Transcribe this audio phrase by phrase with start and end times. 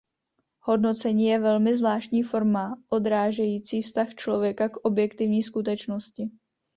[0.59, 6.31] Hodnocení je velmi zvláštní forma odrážející vztah člověka k objektivní skutečnosti.